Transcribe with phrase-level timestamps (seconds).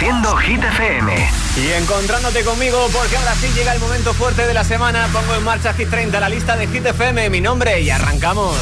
[0.00, 1.28] Haciendo Hit FM.
[1.58, 5.06] Y encontrándote conmigo porque ahora sí llega el momento fuerte de la semana.
[5.12, 8.56] Pongo en marcha Hit 30, la lista de Hit FM, mi nombre y arrancamos.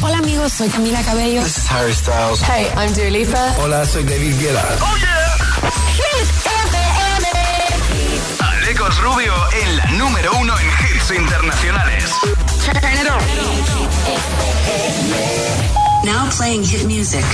[0.00, 1.42] Hola amigos, soy Camila Cabello.
[1.42, 2.40] This is Harry Styles.
[2.42, 3.54] Hey, I'm Dua Lipa.
[3.58, 4.64] Hola, soy David Guetta.
[4.80, 5.18] ¡Oh, yeah!
[8.38, 9.34] Alecos Rubio
[9.64, 12.14] en la número uno en hits internacionales.
[16.04, 17.24] Now playing hit music.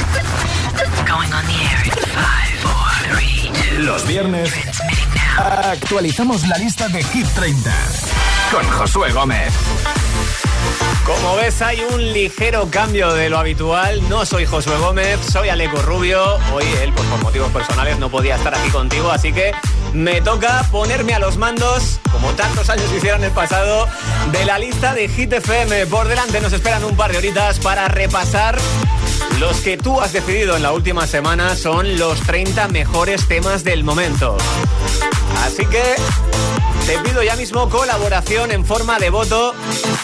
[1.07, 2.86] Going on the air in five, four.
[3.79, 4.53] Los viernes
[5.39, 7.71] actualizamos la lista de Hit 30
[8.51, 9.53] Con Josué Gómez.
[11.05, 14.09] Como ves, hay un ligero cambio de lo habitual.
[14.09, 16.39] No soy Josué Gómez, soy Aleco Rubio.
[16.53, 19.53] Hoy él, pues por motivos personales, no podía estar aquí contigo, así que
[19.93, 23.87] me toca ponerme a los mandos, como tantos años hicieron el pasado,
[24.33, 25.87] de la lista de Hit FM.
[25.87, 28.59] Por delante nos esperan un par de horitas para repasar
[29.39, 33.85] los que tú has decidido en la última semana son los 30 mejores temas del
[33.85, 34.37] momento.
[35.45, 35.83] Así que
[36.87, 39.55] te pido ya mismo colaboración en forma de voto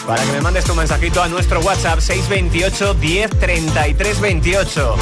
[0.05, 4.95] para que me mandes tu mensajito a nuestro WhatsApp 628 10 33 28.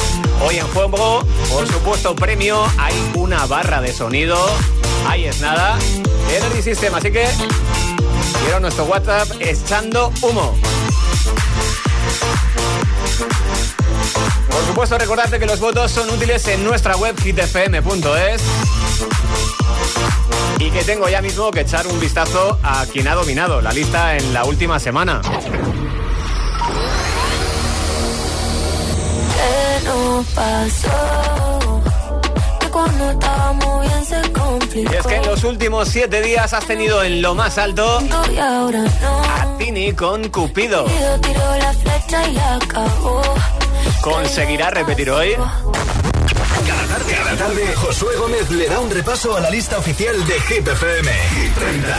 [0.46, 4.38] Hoy en juego, por supuesto, premio, hay una barra de sonido.
[5.06, 5.78] Ahí es nada.
[6.34, 7.26] Energy System, así que
[8.44, 10.56] quiero nuestro WhatsApp echando humo.
[14.50, 18.42] Por supuesto, recordarte que los votos son útiles en nuestra web hitfm.es
[20.58, 24.16] y que tengo ya mismo que echar un vistazo a quien ha dominado la lista
[24.16, 25.20] en la última semana.
[32.84, 34.92] Que cuando estábamos bien se complicó.
[34.92, 38.00] Y es que en los últimos siete días has tenido en lo más alto
[38.32, 39.22] Y ahora no.
[39.22, 40.84] a Tini con Cupido.
[40.84, 43.22] Cupido tiró la flecha y la acabó.
[44.00, 45.34] ¿Conseguirá repetir hoy?
[45.34, 50.40] Cada tarde, cada tarde, Josué Gómez le da un repaso a la lista oficial de
[50.40, 51.10] Hit FM.
[51.12, 51.96] Hit 30.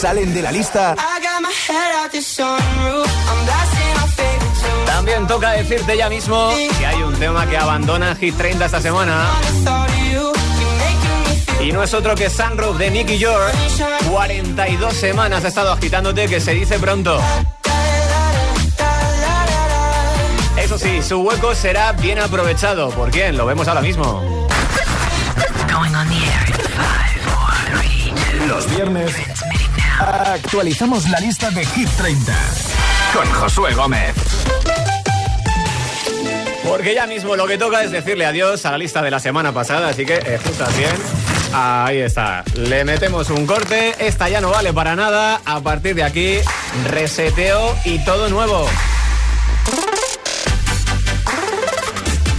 [0.00, 3.06] Salen de la lista I got my head out the sunroof.
[3.06, 3.46] I'm
[4.94, 9.26] También toca decirte ya mismo que hay un tema que abandona Hit 30 esta semana.
[11.60, 13.58] Y no es otro que Sunroof de Nicky George.
[14.08, 17.20] 42 semanas ha estado agitándote que se dice pronto.
[20.56, 22.90] Eso sí, su hueco será bien aprovechado.
[22.90, 23.36] ¿Por quién?
[23.36, 24.46] Lo vemos ahora mismo.
[28.46, 29.12] Los viernes
[29.98, 32.32] actualizamos la lista de Hit 30
[33.12, 34.23] Con Josué Gómez.
[36.64, 39.52] Porque ya mismo lo que toca es decirle adiós a la lista de la semana
[39.52, 40.92] pasada, así que escuchas bien.
[41.52, 42.42] Ahí está.
[42.56, 43.94] Le metemos un corte.
[43.98, 45.40] Esta ya no vale para nada.
[45.44, 46.38] A partir de aquí,
[46.86, 48.66] reseteo y todo nuevo.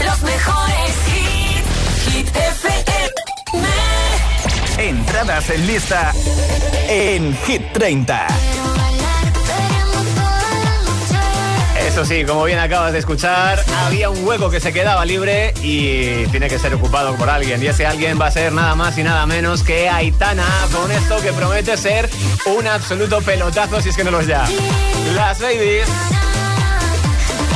[0.03, 2.14] Los mejores hits.
[2.14, 3.12] Hit FM.
[4.90, 6.12] Entradas en lista
[6.90, 8.28] en Hit 30.
[11.95, 16.25] Eso sí, como bien acabas de escuchar, había un hueco que se quedaba libre y
[16.25, 17.63] tiene que ser ocupado por alguien.
[17.63, 21.16] Y ese alguien va a ser nada más y nada menos que Aitana, con esto
[21.22, 22.09] que promete ser
[22.47, 24.45] un absoluto pelotazo, si es que no lo es ya.
[25.16, 25.88] Las Babies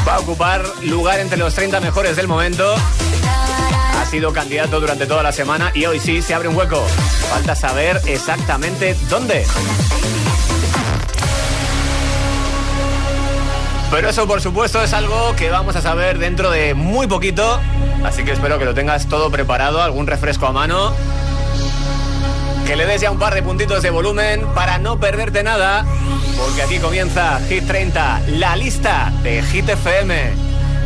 [0.08, 2.76] va a ocupar lugar entre los 30 mejores del momento.
[4.00, 6.82] Ha sido candidato durante toda la semana y hoy sí se abre un hueco.
[7.30, 9.46] Falta saber exactamente dónde.
[13.92, 17.60] Pero eso, por supuesto, es algo que vamos a saber dentro de muy poquito.
[18.04, 20.94] Así que espero que lo tengas todo preparado, algún refresco a mano.
[22.68, 25.86] Que le des ya un par de puntitos de volumen para no perderte nada.
[26.38, 30.34] Porque aquí comienza Hit 30, la lista de Hit FM.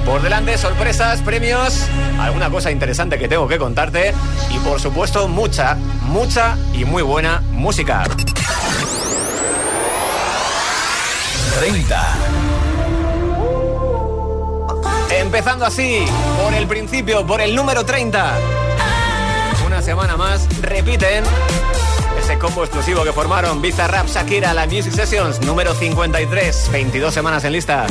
[0.05, 1.85] Por delante, sorpresas, premios,
[2.19, 4.13] alguna cosa interesante que tengo que contarte.
[4.49, 8.03] Y por supuesto, mucha, mucha y muy buena música.
[11.59, 12.42] 30.
[15.35, 16.05] Empezando así,
[16.39, 18.37] por el principio, por el número 30.
[19.65, 21.23] Una semana más, repiten
[22.19, 27.53] ese combo exclusivo que formaron Bizarrap, Shakira, la Music Sessions, número 53, 22 semanas en
[27.53, 27.87] lista.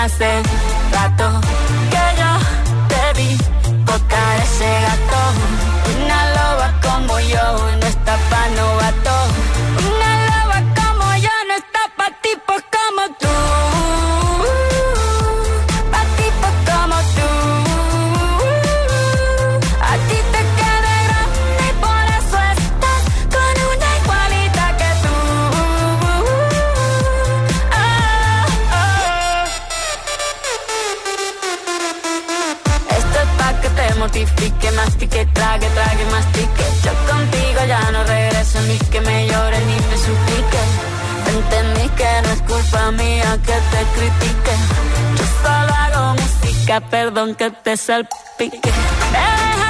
[0.00, 0.42] Hace
[0.92, 1.49] rato
[34.60, 36.64] mortifique, mastique, trague, trague, mastique.
[36.84, 40.60] Yo contigo ya no regreso ni que me llore ni me suplique.
[41.26, 44.54] Entendí que no es culpa mía que te critique.
[45.16, 48.72] Yo solo hago música, perdón que te salpique.
[49.12, 49.69] Me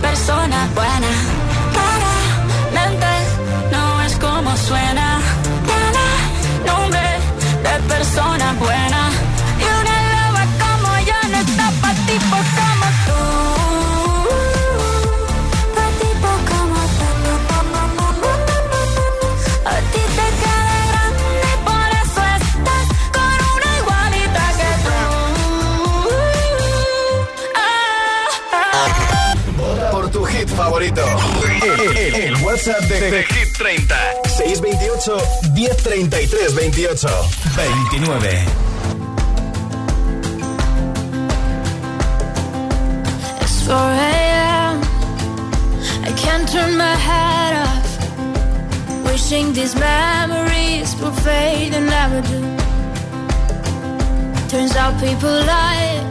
[0.00, 1.10] persona buena.
[1.72, 3.06] Claramente
[3.72, 5.20] no es como suena.
[5.66, 6.06] Tiene
[6.66, 7.00] nombre
[7.62, 8.89] de persona buena.
[35.00, 38.04] 628 1033 28.
[38.04, 38.20] 29.
[43.40, 44.76] It's 4 a.m.
[46.04, 47.88] I can't turn my head off.
[49.06, 52.40] Wishing these memories will fade and never do.
[54.50, 56.04] Turns out people lie.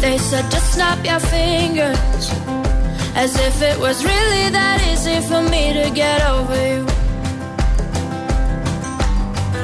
[0.00, 2.30] They said just snap your fingers.
[3.14, 6.99] As if it was really that easy for me to get over you.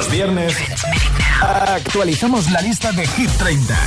[0.00, 0.56] Los viernes
[1.42, 3.78] actualizamos la lista de Hit 30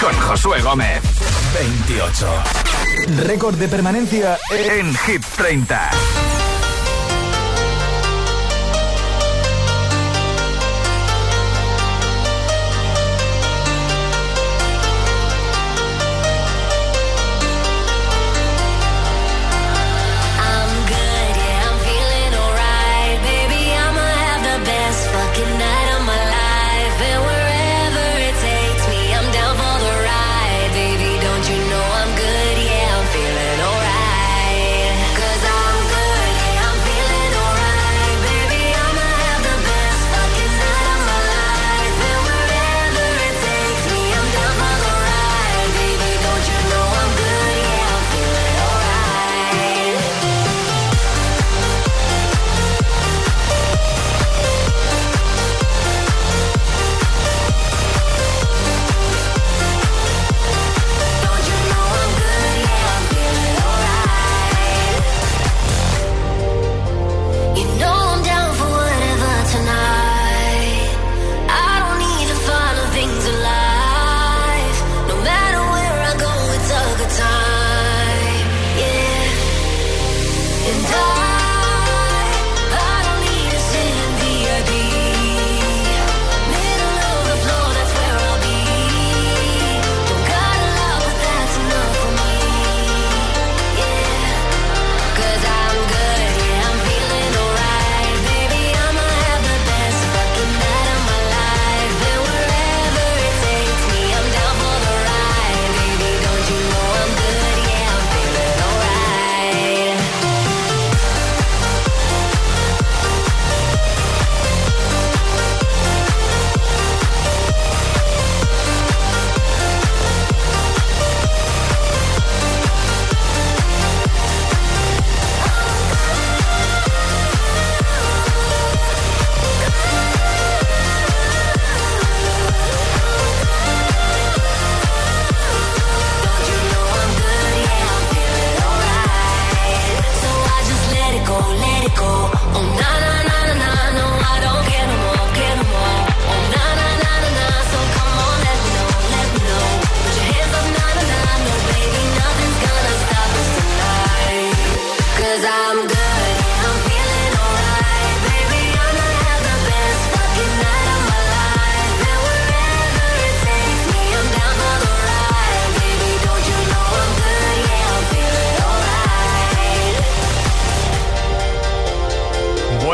[0.00, 1.00] con Josué Gómez.
[1.54, 2.26] 28.
[3.24, 5.90] Récord de permanencia en Hit 30.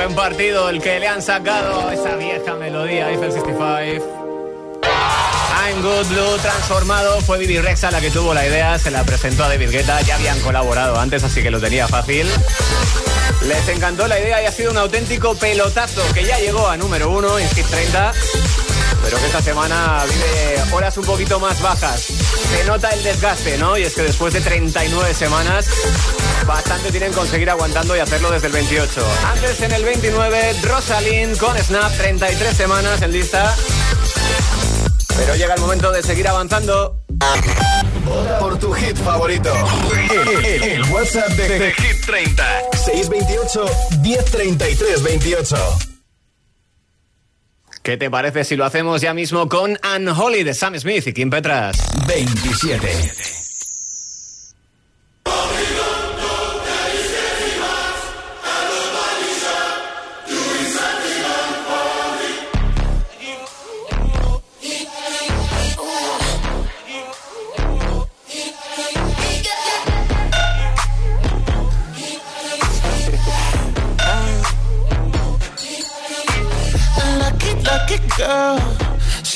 [0.05, 4.83] Buen partido el que le han sacado esa vieja melodía Eiffel 65.
[4.83, 7.21] I'm Good Blue transformado.
[7.21, 10.01] Fue Bibi Rexa la que tuvo la idea, se la presentó a David Guetta.
[10.01, 12.27] Ya habían colaborado antes, así que lo tenía fácil.
[13.43, 17.09] Les encantó la idea y ha sido un auténtico pelotazo que ya llegó a número
[17.09, 18.13] uno en Hit 30.
[19.03, 22.01] Pero que esta semana vive horas un poquito más bajas.
[22.01, 23.77] Se nota el desgaste, ¿no?
[23.77, 25.67] Y es que después de 39 semanas,
[26.47, 29.07] bastante tienen conseguir aguantando y hacerlo desde el 28.
[29.33, 33.55] Antes en el 29, Rosalind con Snap, 33 semanas en lista.
[35.17, 37.03] Pero llega el momento de seguir avanzando.
[38.41, 39.53] Por tu hit favorito.
[40.43, 42.45] El WhatsApp de, de Hit 30.
[42.73, 43.65] 628
[44.01, 45.92] 1033 28.
[47.83, 51.31] ¿Qué te parece si lo hacemos ya mismo con Unholy de Sam Smith y Kim
[51.31, 51.77] Petras?
[52.07, 53.42] 27.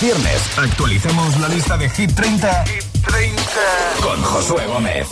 [0.00, 3.42] viernes actualicemos la lista de Hit 30, Hit 30.
[4.00, 5.06] con Josué Gómez.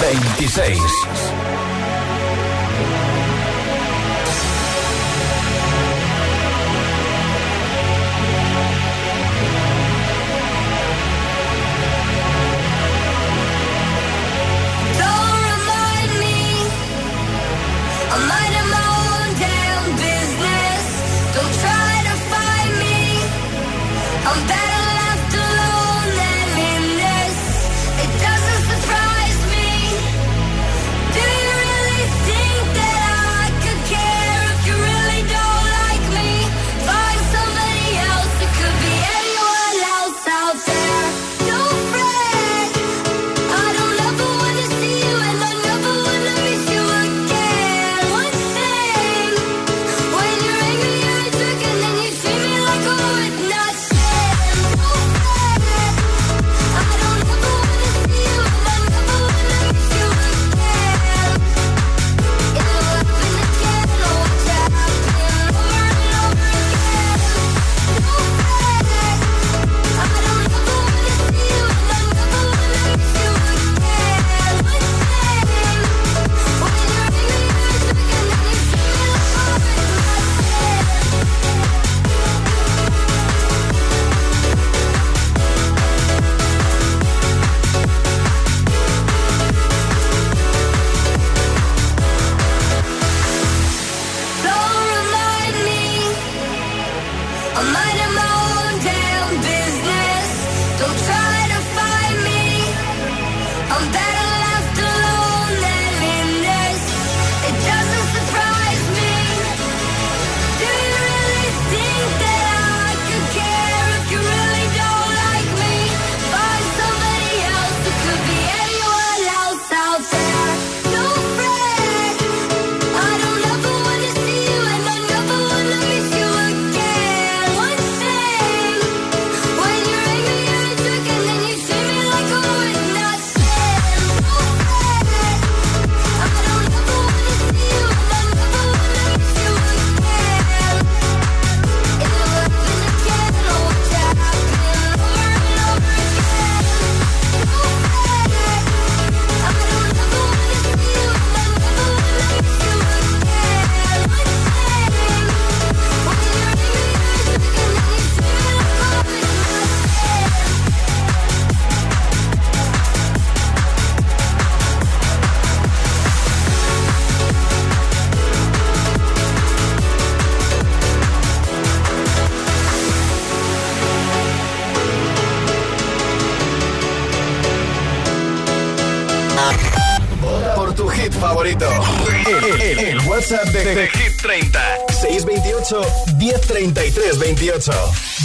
[0.00, 0.78] 26.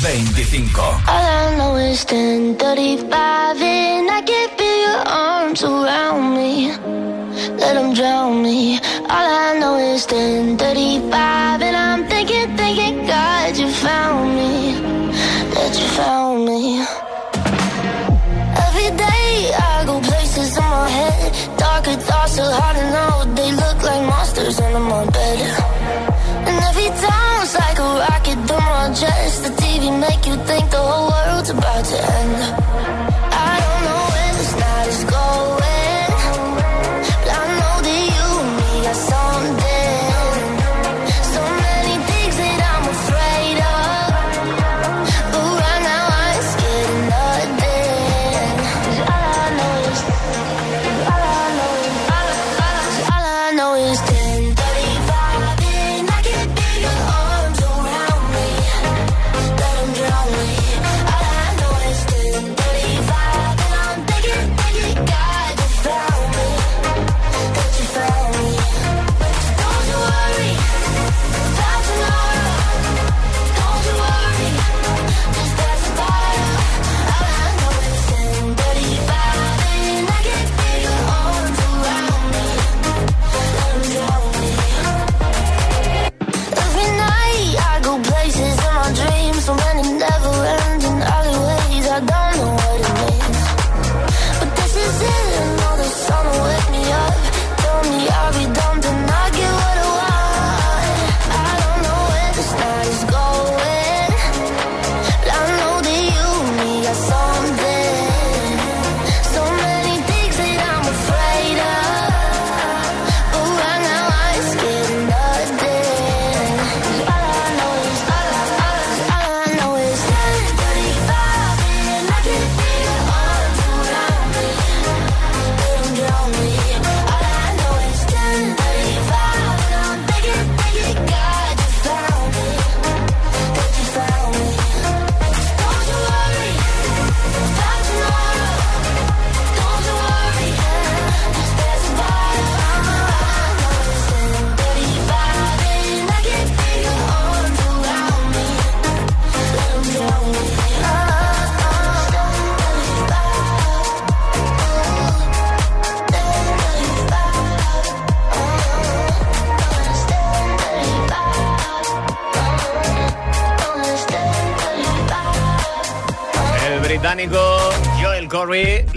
[0.01, 0.88] 25.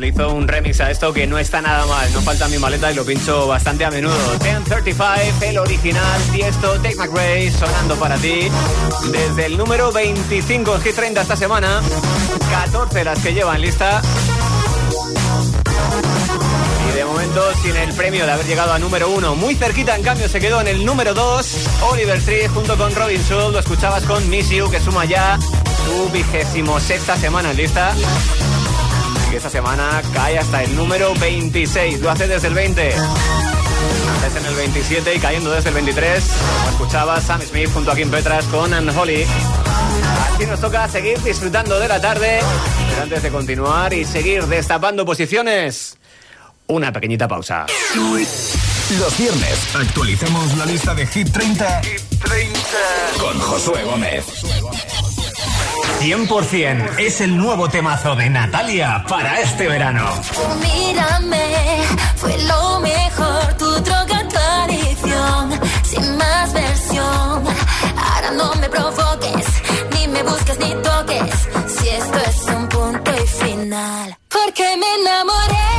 [0.05, 2.13] Hizo un remix a esto que no está nada mal.
[2.13, 4.15] No falta mi maleta y lo pincho bastante a menudo.
[4.43, 8.49] 1035, el original, Tiesto, Take McRae, sonando para ti.
[9.11, 11.83] Desde el número 25 en Hit 30 esta semana,
[12.51, 14.03] 14 las que llevan lista.
[16.89, 19.35] Y de momento sin el premio de haber llegado a número 1.
[19.37, 21.69] Muy cerquita, en cambio, se quedó en el número 2.
[21.91, 23.53] Oliver Tree junto con Robin Schulz.
[23.53, 25.39] Lo escuchabas con Miss You, que suma ya
[25.87, 27.95] su vigésimo sexta semana en lista.
[29.33, 32.01] Y esta semana cae hasta el número 26.
[32.01, 32.93] Lo hace desde el 20.
[32.93, 36.23] Antes en el 27 y cayendo desde el 23.
[36.23, 39.25] Como escuchabas, Sam Smith junto a Kim Petras con Anne Holly.
[40.35, 42.41] Así nos toca seguir disfrutando de la tarde.
[42.91, 45.97] Pero antes de continuar y seguir destapando posiciones,
[46.67, 47.65] una pequeñita pausa.
[47.95, 51.81] Los viernes actualicemos la lista de Hit 30,
[53.19, 54.27] con Josué Gómez.
[56.03, 60.05] 100% es el nuevo temazo de Natalia para este verano.
[60.61, 61.85] Mírame,
[62.17, 67.45] fue lo mejor, tu droga, tu adicción, sin más versión.
[67.97, 69.47] Ahora no me provoques,
[69.95, 71.35] ni me busques ni toques,
[71.69, 74.17] si esto es un punto y final.
[74.29, 75.71] Porque me enamoré,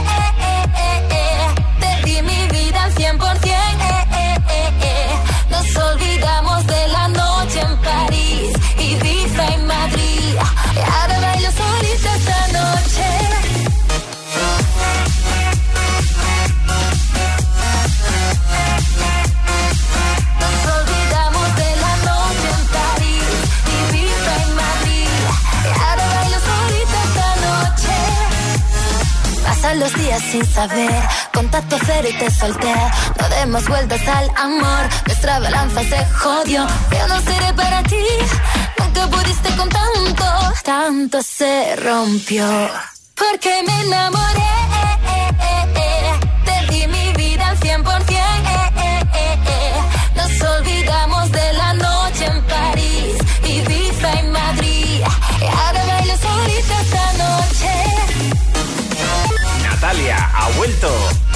[29.84, 32.74] los días sin saber, contacto cero y te solté.
[33.20, 36.66] No demos vueltas al amor, nuestra balanza se jodió.
[36.98, 38.06] Yo no seré para ti,
[38.80, 40.26] nunca pudiste con tanto,
[40.64, 42.48] tanto se rompió.
[43.16, 44.54] Porque me enamoré,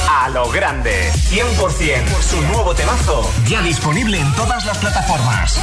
[0.10, 1.12] A lo grande.
[1.30, 3.30] 100% su nuevo temazo.
[3.48, 5.60] Ya disponible en todas las plataformas.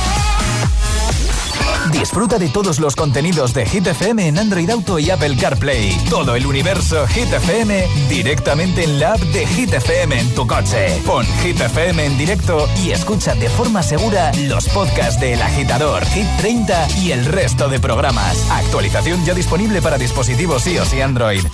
[1.90, 5.96] Disfruta de todos los contenidos de Hit FM en Android Auto y Apple CarPlay.
[6.08, 11.02] Todo el universo Hit FM directamente en la app de Hit FM en tu coche.
[11.04, 16.04] Pon Hit FM en directo y escucha de forma segura los podcasts de El Agitador,
[16.06, 18.38] Hit 30 y el resto de programas.
[18.50, 21.44] Actualización ya disponible para dispositivos iOS y Android.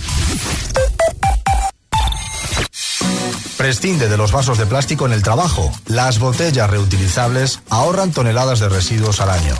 [3.61, 5.71] Prescinde de los vasos de plástico en el trabajo.
[5.85, 9.53] Las botellas reutilizables ahorran toneladas de residuos al año.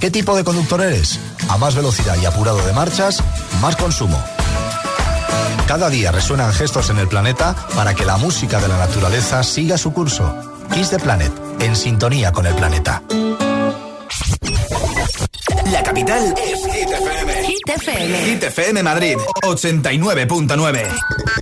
[0.00, 1.18] ¿Qué tipo de conductor eres?
[1.48, 3.22] A más velocidad y apurado de marchas,
[3.62, 4.22] más consumo.
[5.66, 9.78] Cada día resuenan gestos en el planeta para que la música de la naturaleza siga
[9.78, 10.36] su curso.
[10.74, 13.02] Kiss the Planet, en sintonía con el planeta.
[15.72, 17.32] La capital es Hit FM.
[17.44, 18.18] Hit FM.
[18.24, 20.88] Hit FM Madrid 89.9.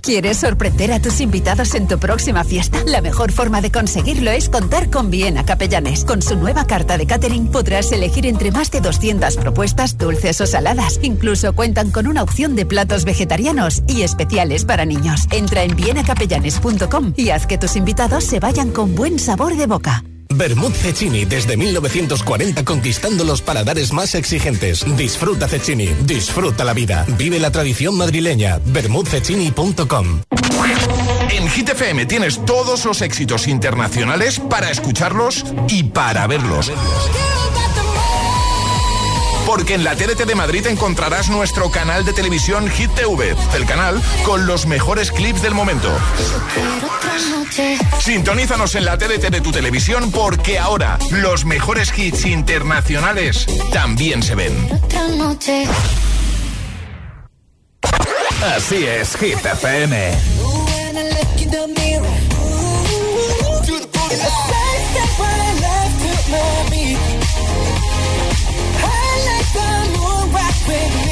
[0.01, 2.83] ¿Quieres sorprender a tus invitados en tu próxima fiesta?
[2.85, 6.05] La mejor forma de conseguirlo es contar con Viena Capellanes.
[6.05, 10.45] Con su nueva carta de catering podrás elegir entre más de 200 propuestas dulces o
[10.45, 10.99] saladas.
[11.01, 15.21] Incluso cuentan con una opción de platos vegetarianos y especiales para niños.
[15.31, 20.03] Entra en vienacapellanes.com y haz que tus invitados se vayan con buen sabor de boca.
[20.33, 24.85] Bermud Cecchini desde 1940 conquistando los paladares más exigentes.
[24.95, 27.05] Disfruta Cecchini, disfruta la vida.
[27.17, 28.59] Vive la tradición madrileña.
[28.65, 30.21] Bermudcecchini.com
[31.31, 36.71] En Hit FM tienes todos los éxitos internacionales para escucharlos y para verlos.
[39.49, 43.99] Porque en la TDT de Madrid encontrarás nuestro canal de televisión Hit TV, el canal
[44.23, 45.89] con los mejores clips del momento.
[47.99, 54.35] Sintonízanos en la TDT de tu televisión porque ahora los mejores hits internacionales también se
[54.35, 54.53] ven.
[58.55, 60.11] Así es, Hit FM.
[70.69, 71.08] Hit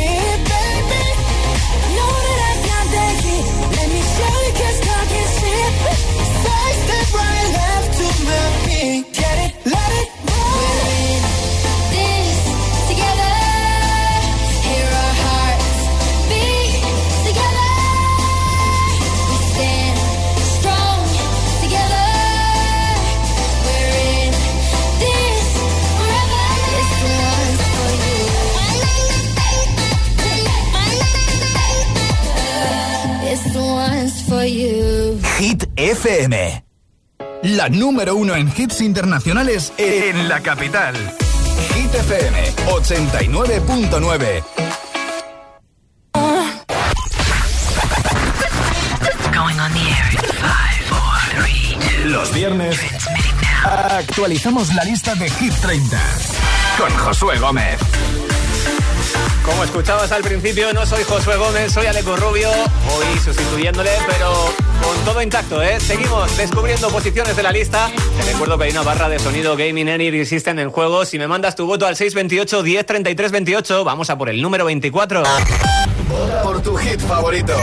[35.87, 36.65] FM.
[37.43, 40.93] La número uno en hits internacionales en la capital.
[41.73, 44.43] Hit FM 89.9.
[49.33, 52.09] Going on the air in five, four, three, two.
[52.09, 52.77] Los viernes
[53.63, 55.97] actualizamos la lista de Hit 30
[56.77, 57.79] con Josué Gómez.
[59.45, 64.97] Como escuchabas al principio, no soy Josué Gómez, soy Aleco Rubio, hoy sustituyéndole, pero con
[65.05, 65.79] todo intacto, ¿eh?
[65.79, 67.89] Seguimos descubriendo posiciones de la lista.
[68.17, 71.05] Te recuerdo que hay una barra de sonido Gaming Energy System en juego.
[71.05, 74.65] Si me mandas tu voto al 628 10 33 28, vamos a por el número
[74.65, 75.23] 24.
[76.07, 77.53] Vota por tu hit favorito.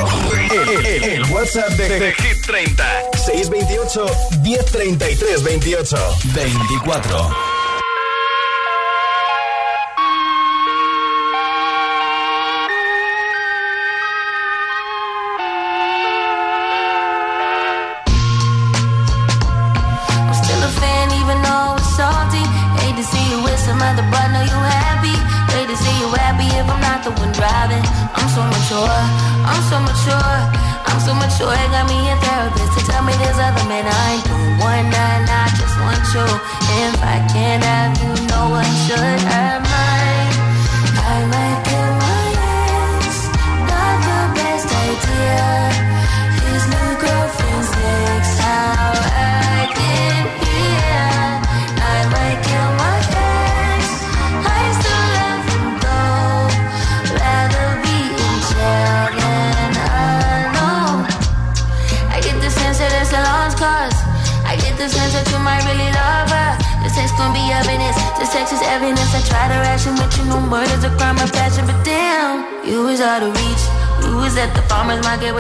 [0.71, 2.85] El, el- el WhatsApp de, de Hit 30.
[3.25, 4.07] 628
[4.43, 5.97] 1033 28.
[6.35, 7.54] 24.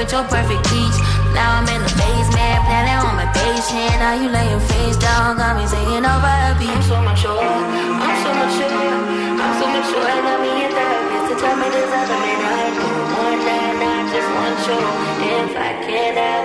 [0.04, 0.98] With your perfect peach.
[1.32, 3.96] Now I'm in the basement, planning on my patient.
[4.04, 6.68] Now you laying face down, got me saying over a beat.
[6.68, 8.92] I'm so mature, I'm so mature,
[9.40, 10.04] I'm so mature.
[10.04, 13.80] I got me a therapist to tell me there's other men I doing one night,
[13.80, 14.80] I just want you.
[15.24, 16.43] If I can't have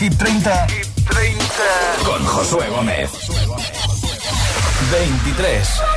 [0.00, 1.46] lista de Hit 30,
[2.04, 3.10] con Josué Gómez.
[4.92, 5.87] 23.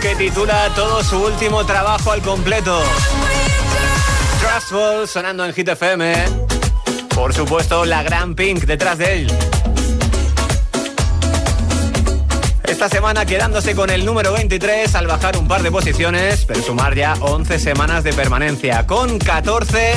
[0.00, 2.82] Que titula todo su último trabajo al completo.
[4.40, 6.14] Trustful sonando en Hit FM.
[7.14, 9.32] Por supuesto, la gran Pink detrás de él.
[12.64, 16.94] Esta semana quedándose con el número 23 al bajar un par de posiciones, pero sumar
[16.94, 18.86] ya 11 semanas de permanencia.
[18.86, 19.94] Con 14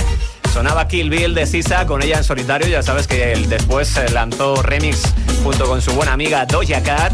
[0.53, 2.67] sonaba Kill Bill de Sisa, con ella en solitario.
[2.67, 5.03] Ya sabes que él después lanzó remix
[5.43, 7.13] junto con su buena amiga Doja Cat.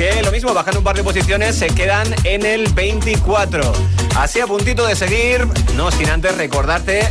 [0.00, 3.60] Que lo mismo, bajan un par de posiciones, se quedan en el 24.
[4.16, 5.46] Así a puntito de seguir,
[5.76, 7.06] no sin antes recordarte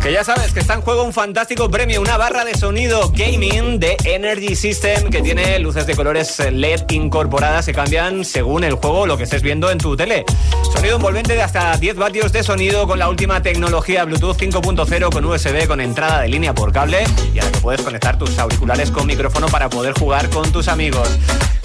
[0.00, 3.80] que ya sabes que está en juego un fantástico premio, una barra de sonido gaming
[3.80, 9.06] de Energy System que tiene luces de colores LED incorporadas que cambian según el juego
[9.06, 10.24] lo que estés viendo en tu tele.
[10.72, 15.24] Sonido envolvente de hasta 10 vatios de sonido con la última tecnología Bluetooth 5.0 con
[15.24, 17.02] USB con entrada de línea por cable
[17.34, 21.08] y ahora que puedes conectar tus auriculares con micrófono para poder jugar con tus amigos.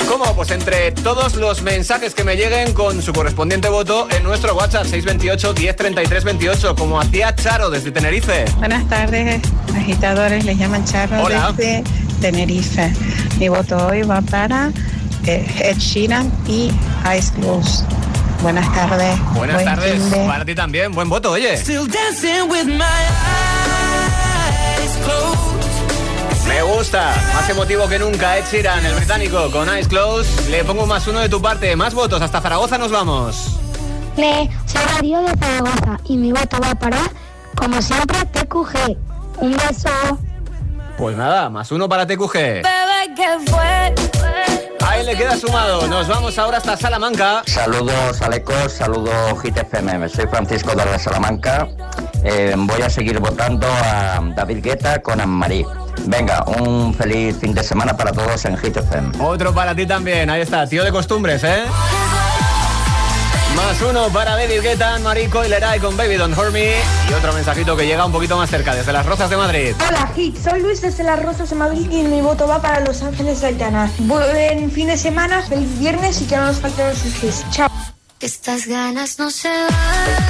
[0.08, 0.36] ¿Cómo?
[0.36, 4.84] Pues entre todos los mensajes que me lleguen con su correspondiente voto en nuestro WhatsApp
[4.86, 8.46] 628 1033 28, como hacía Charo desde Tenerife.
[8.58, 9.42] Buenas tardes,
[9.76, 11.54] agitadores, les llaman Charro Hola.
[11.56, 11.84] desde
[12.22, 12.92] Tenerife.
[13.38, 14.72] Mi voto hoy va para
[15.26, 16.72] eh, Ed Sheeran y
[17.18, 17.84] Ice Close.
[18.42, 19.20] Buenas tardes.
[19.34, 21.56] Buenas Buen tardes, de- para ti también, buen voto, oye.
[21.58, 22.84] Still dancing with my
[24.80, 25.49] eyes closed.
[26.50, 30.50] Me gusta, más emotivo que nunca Ed Sheeran, el británico, con Eyes Close.
[30.50, 33.60] Le pongo más uno de tu parte, más votos, hasta Zaragoza nos vamos.
[34.18, 36.98] Le soy Darío de Zaragoza y mi voto va para
[37.56, 38.98] Como siempre, TQG.
[39.38, 39.90] Un beso.
[40.98, 42.66] Pues nada, más uno para TQG.
[44.82, 45.88] Ahí le queda sumado.
[45.88, 47.44] Nos vamos ahora hasta Salamanca.
[47.46, 50.10] Saludos Alecos, saludos GTFM.
[50.10, 51.68] Soy Francisco de la Salamanca.
[52.24, 55.66] Eh, voy a seguir votando a David Guetta con Anne-Marie.
[56.06, 59.12] Venga, un feliz fin de semana para todos en GTFM.
[59.20, 60.30] Otro para ti también.
[60.30, 61.64] Ahí está, tío de costumbres, ¿eh?
[63.56, 66.76] Más uno para David Guetta, Marico y Leray con Baby Don't Hurt Me.
[67.10, 69.76] Y otro mensajito que llega un poquito más cerca, desde las Rozas de Madrid.
[69.88, 70.38] Hola, Hit.
[70.38, 73.48] Soy Luis desde Las Rosas de Madrid y mi voto va para Los Ángeles de
[73.48, 73.92] Aitana.
[74.00, 77.46] Buen fin de semana, feliz viernes y que no nos falten los hits.
[77.52, 77.70] Chao.
[78.22, 79.68] Estas ganas no se van.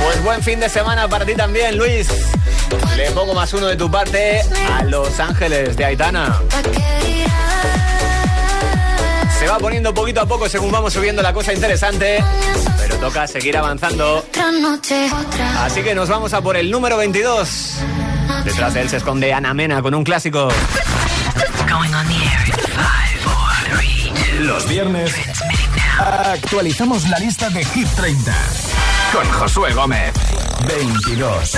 [0.03, 2.07] Pues buen fin de semana para ti también, Luis.
[2.95, 4.41] Le pongo más uno de tu parte
[4.73, 6.39] a Los Ángeles de Aitana.
[9.39, 12.23] Se va poniendo poquito a poco según vamos subiendo la cosa interesante,
[12.77, 14.17] pero toca seguir avanzando.
[14.17, 15.65] Otra noche, otra.
[15.65, 17.75] Así que nos vamos a por el número 22.
[18.43, 20.49] Detrás de él se esconde Ana Mena con un clásico.
[24.39, 25.13] Los viernes
[25.99, 28.33] actualizamos la lista de Hit 30
[29.13, 30.13] con Josué Gómez.
[30.67, 31.57] 22.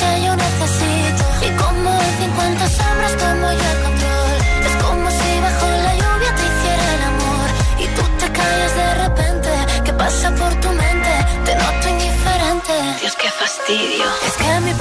[0.00, 1.24] Que yo necesito.
[1.46, 4.36] Y como en 50 sombras tomo yo el control.
[4.68, 7.48] Es como si bajo la lluvia te hiciera el amor.
[7.78, 9.50] Y tú te callas de repente.
[9.84, 11.12] ¿Qué pasa por tu mente?
[11.44, 12.74] Te noto indiferente.
[13.00, 14.06] Dios, qué fastidio.
[14.26, 14.74] Es que mi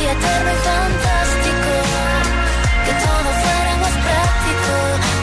[0.00, 1.72] Sería eterno y fantástico.
[2.86, 4.72] Que todo fuera más práctico,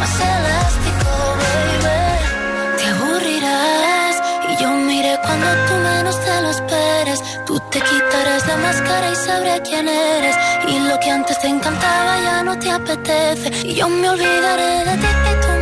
[0.01, 1.09] más elástico,
[1.41, 2.77] baby.
[2.77, 4.15] Te aburrirás
[4.49, 7.19] y yo miré cuando tú menos te lo esperes.
[7.47, 10.35] Tú te quitarás la máscara y sabré quién eres.
[10.67, 13.49] Y lo que antes te encantaba ya no te apetece.
[13.67, 15.56] Y yo me olvidaré de ti y tú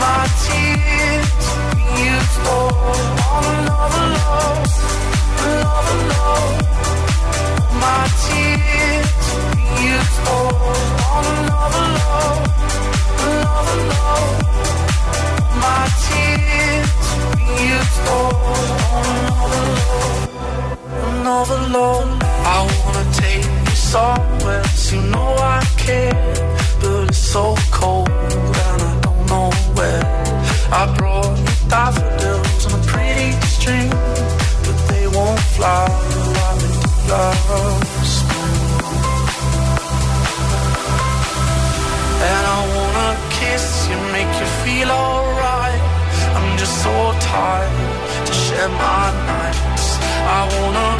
[0.00, 1.28] my tears
[2.00, 2.74] you stole
[3.34, 4.64] on another love,
[5.46, 6.54] another love.
[7.84, 9.10] My tears
[10.34, 10.52] on
[11.36, 12.44] another love,
[13.28, 14.32] another love.
[15.64, 16.90] My tears
[18.16, 18.34] on
[19.20, 20.30] another love,
[21.10, 22.08] another love.
[22.54, 26.34] I wanna take you somewhere, you know I care,
[26.80, 28.09] but it's so cold
[30.72, 35.86] I brought you daffodils on a pretty string, but they won't fly
[36.38, 36.62] like
[37.06, 38.12] flowers.
[42.22, 45.82] And I wanna kiss you, make you feel alright.
[46.36, 49.98] I'm just so tired to share my nights.
[50.38, 50.99] I wanna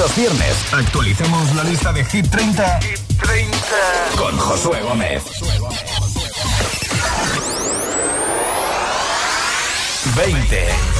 [0.00, 3.58] Los viernes actualizamos la lista de Hit 30, Hit 30.
[4.16, 5.22] con Josué Gómez.
[10.16, 10.99] 20.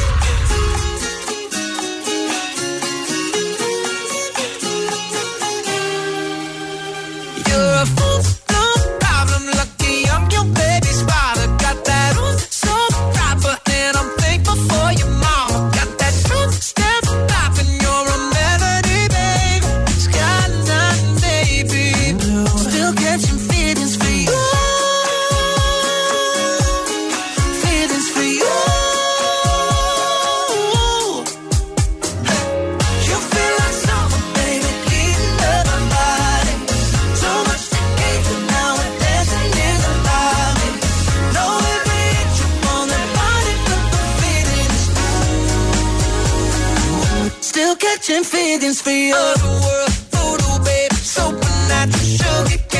[48.10, 49.14] catching feelings for you.
[49.14, 49.90] Other world,
[52.16, 52.79] sugar.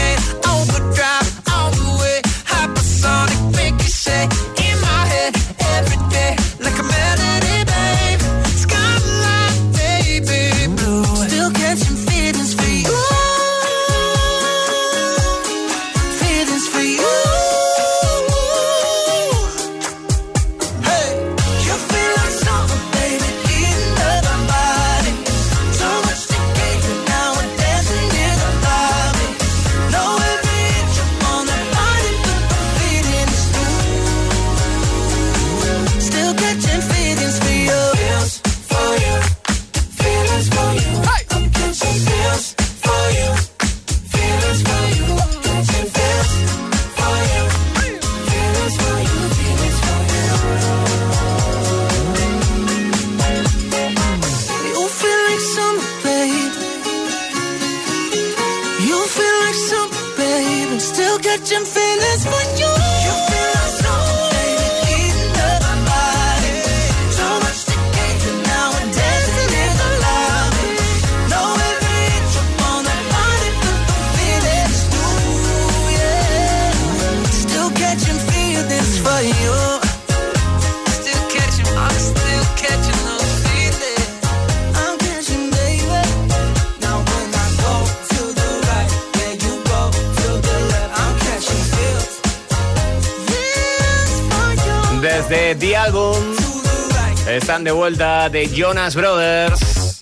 [97.61, 99.99] están de vuelta de Jonas Brothers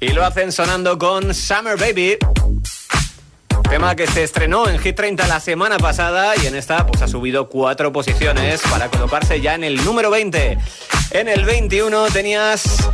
[0.00, 2.16] y lo hacen sonando con Summer Baby.
[3.70, 7.06] Tema que se estrenó en Hit 30 la semana pasada y en esta pues ha
[7.06, 10.58] subido cuatro posiciones para colocarse ya en el número 20.
[11.12, 12.88] En el 21 tenías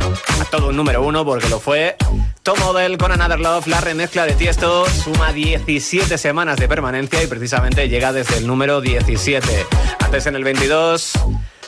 [0.51, 1.95] todo un número uno porque lo fue.
[2.43, 7.27] Tom Odell con Another Love, la remezcla de Tiesto, suma 17 semanas de permanencia y
[7.27, 9.65] precisamente llega desde el número 17.
[10.01, 11.13] Antes en el 22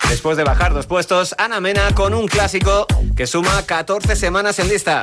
[0.09, 4.69] después de bajar dos puestos, Ana Mena con un clásico que suma 14 semanas en
[4.69, 5.01] lista.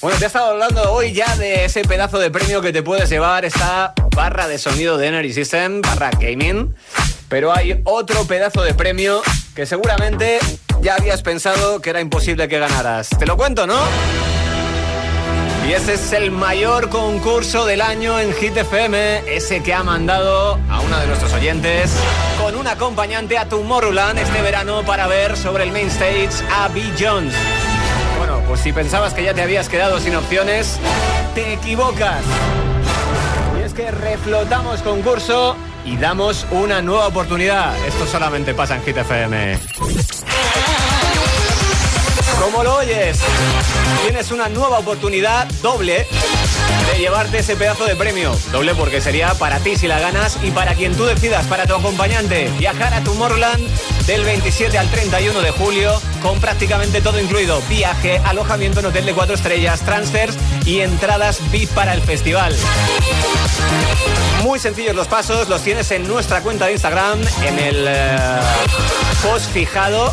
[0.00, 3.08] Bueno, te he estado hablando hoy ya de ese pedazo de premio que te puedes
[3.10, 6.74] llevar, esta barra de sonido de Energy System, barra gaming.
[7.28, 9.22] Pero hay otro pedazo de premio
[9.54, 10.38] que seguramente
[10.80, 13.08] ya habías pensado que era imposible que ganaras.
[13.18, 13.78] Te lo cuento, ¿no?
[15.66, 20.58] Y ese es el mayor concurso del año en Hit FM, ese que ha mandado
[20.68, 21.92] a uno de nuestros oyentes
[22.42, 26.82] con un acompañante a Tomorrowland este verano para ver sobre el main stage a B.
[26.98, 27.32] Jones.
[28.18, 30.78] Bueno, pues si pensabas que ya te habías quedado sin opciones,
[31.36, 32.22] te equivocas.
[33.58, 37.76] Y es que reflotamos concurso y damos una nueva oportunidad.
[37.86, 39.58] Esto solamente pasa en Hit FM.
[42.42, 43.18] Como lo oyes,
[44.02, 46.08] tienes una nueva oportunidad doble
[46.92, 48.36] de llevarte ese pedazo de premio.
[48.50, 51.74] Doble porque sería para ti si la ganas y para quien tú decidas, para tu
[51.74, 52.50] acompañante.
[52.58, 53.66] Viajar a Tomorrowland
[54.06, 57.60] del 27 al 31 de julio con prácticamente todo incluido.
[57.68, 62.54] Viaje, alojamiento en hotel de cuatro estrellas, transfers y entradas VIP para el festival.
[64.42, 68.16] Muy sencillos los pasos, los tienes en nuestra cuenta de Instagram, en el eh,
[69.22, 70.12] post fijado.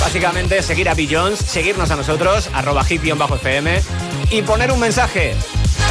[0.00, 3.82] Básicamente seguir a Billions, seguirnos a nosotros, arroba hit-fm
[4.30, 5.34] y poner un mensaje.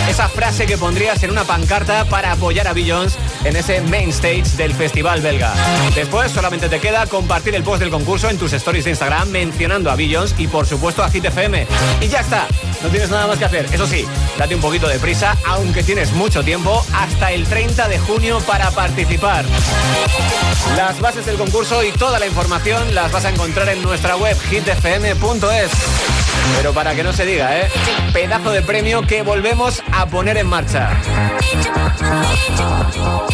[0.10, 4.56] Esa frase que pondrías en una pancarta para apoyar a Billions en ese main stage
[4.56, 5.54] del festival belga.
[5.96, 9.92] Después solamente te queda compartir el post del concurso en tus stories de Instagram mencionando
[9.92, 11.26] a Billions y por supuesto a Hit.
[12.00, 12.48] Y ya está,
[12.84, 13.66] no tienes nada más que hacer.
[13.74, 14.06] Eso sí,
[14.38, 18.72] date un poquito de prisa, aunque tienes mucho tiempo, hasta el 30 de junio para
[18.72, 19.46] participar.
[20.78, 24.38] Las bases del concurso y toda la información las vas a encontrar en nuestra web
[24.50, 26.27] hitfm.es.
[26.58, 27.70] Pero para que no se diga, ¿eh?
[28.14, 30.90] Pedazo de premio que volvemos a poner en marcha.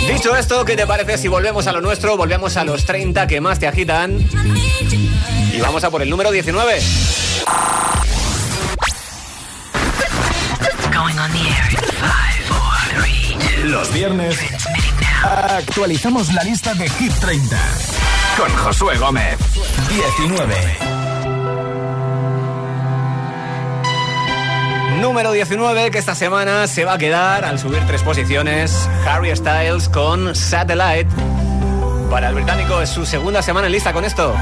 [0.07, 2.17] Dicho esto, ¿qué te parece si volvemos a lo nuestro?
[2.17, 4.19] Volvemos a los 30 que más te agitan.
[5.53, 6.79] Y vamos a por el número 19.
[10.91, 13.67] Going on the air in five, four, three, two.
[13.67, 14.37] Los viernes
[15.23, 17.57] actualizamos la lista de Hit 30
[18.37, 19.37] con Josué Gómez.
[19.89, 21.02] 19.
[25.03, 28.89] Número 19 que esta semana se va a quedar al subir tres posiciones.
[29.05, 31.09] Harry Styles con Satellite.
[32.09, 34.33] Para el británico es su segunda semana en lista con esto.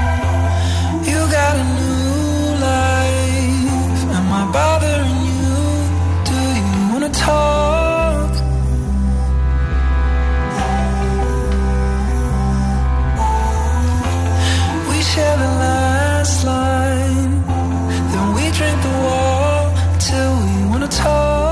[20.82, 21.51] Wanna talk.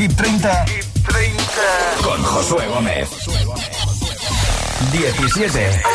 [0.00, 0.64] Hit 30.
[0.64, 1.36] Hit 30.
[2.02, 3.10] Con Josué Gómez.
[4.92, 5.89] 17.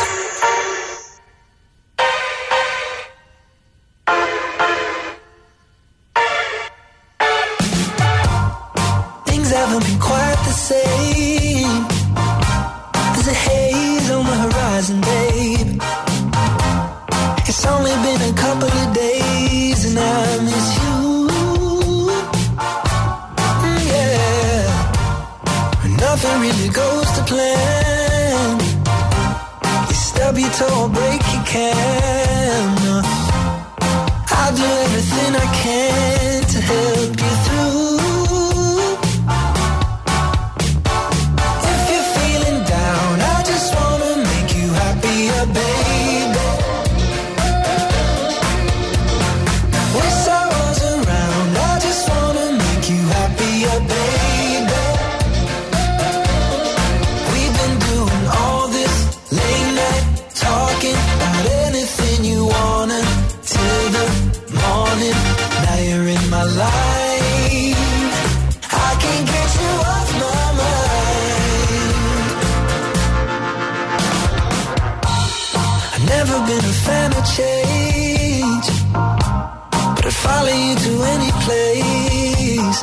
[77.36, 82.78] change, but I'd follow you to any place.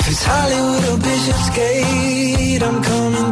[0.00, 3.29] If it's Hollywood or Bishop's Gate, I'm coming.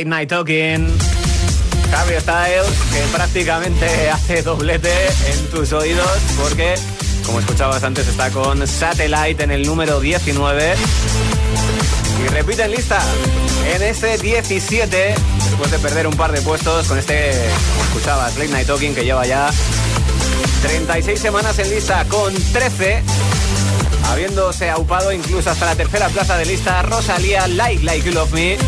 [0.00, 0.88] Late Night Talking.
[1.92, 4.90] Harry Styles, que prácticamente hace doblete
[5.30, 6.74] en tus oídos, porque,
[7.26, 10.74] como escuchabas antes, está con Satellite en el número 19.
[12.24, 12.98] Y repite en lista
[13.74, 17.32] en este 17, después de perder un par de puestos con este,
[17.72, 19.50] como escuchabas, Late Night Talking, que lleva ya
[20.62, 23.02] 36 semanas en lista con 13.
[24.08, 28.58] Habiéndose aupado incluso hasta la tercera plaza de lista, Rosalía Like Like You Love Me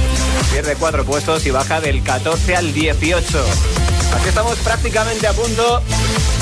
[0.52, 3.44] pierde cuatro puestos y baja del 14 al 18.
[4.14, 5.82] Aquí estamos prácticamente a punto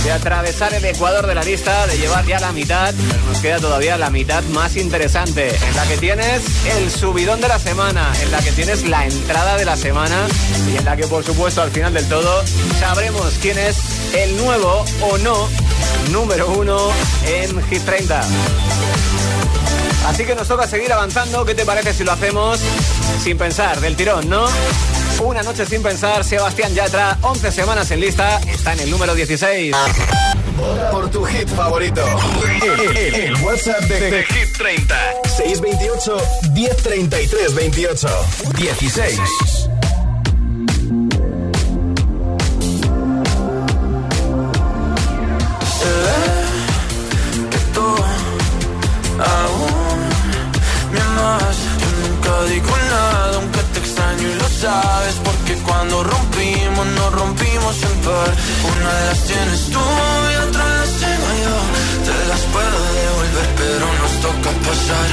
[0.04, 2.92] de atravesar el ecuador de la lista, de llevar ya la mitad.
[3.28, 7.58] Nos queda todavía la mitad más interesante, en la que tienes el subidón de la
[7.58, 10.26] semana, en la que tienes la entrada de la semana
[10.72, 12.42] y en la que, por supuesto, al final del todo,
[12.80, 13.78] sabremos quién es
[14.14, 15.48] el nuevo o no
[16.10, 16.90] número uno
[17.26, 18.20] en Hit 30.
[20.06, 21.44] Así que nos toca seguir avanzando.
[21.44, 22.58] ¿Qué te parece si lo hacemos
[23.22, 24.46] sin pensar, del tirón, no?
[25.22, 29.74] Una noche sin pensar, Sebastián Yatra, 11 semanas en lista, está en el número 16.
[30.90, 32.02] Por tu hit favorito.
[32.62, 34.96] El, el- el WhatsApp de, de Hit 30.
[35.36, 36.16] 628
[36.54, 38.08] 1033 28.
[38.56, 39.20] 16.
[57.82, 58.30] En par.
[58.72, 59.84] Una de las tienes tú
[60.32, 61.56] y otra las tengo yo.
[62.06, 65.08] Te las puedo devolver, pero nos toca pasar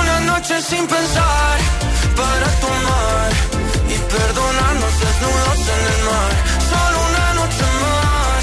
[0.00, 1.56] una noche sin pensar
[2.20, 3.30] para tomar
[3.94, 6.32] y perdonarnos desnudos en el mar.
[6.72, 8.42] Solo una noche más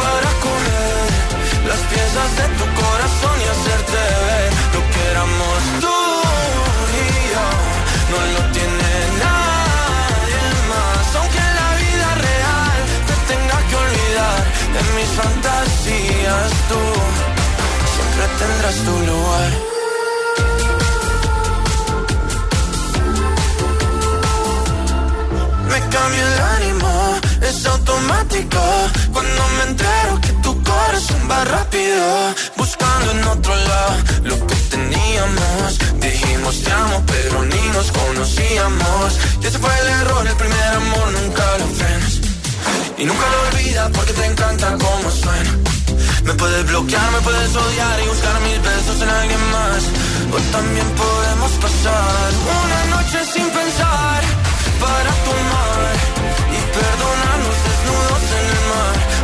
[0.00, 1.08] para coger
[1.70, 4.35] las piezas de tu corazón y hacerte ver
[18.38, 19.50] tendrás tu lugar.
[25.70, 26.90] Me cambia el ánimo,
[27.42, 28.60] es automático.
[29.12, 35.78] Cuando me entero que tu corazón va rápido Buscando en otro lado lo que teníamos.
[36.00, 41.12] Dijimos te amo pero ni nos conocíamos Y ese fue el error, el primer amor
[41.12, 42.25] nunca lo frenas
[42.98, 45.66] Y nunca lo olvidas porque te encanta cómo suena
[46.26, 49.82] me puedes bloquear, me puedes odiar y buscar mis besos en alguien más.
[50.34, 52.28] O también podemos pasar
[52.60, 54.20] una noche sin pensar
[54.82, 55.92] para tomar
[56.50, 59.15] y perdonarnos desnudos en el mar.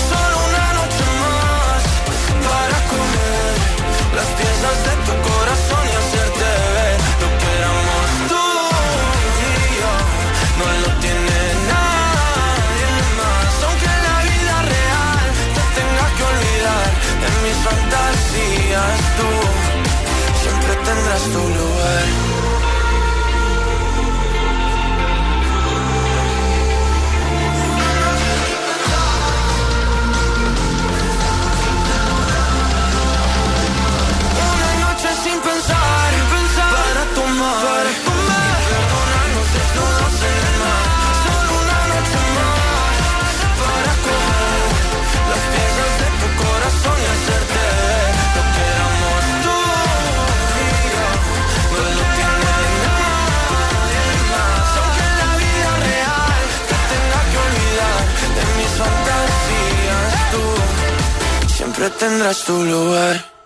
[61.83, 63.41] Siempre tendrás tu lugar.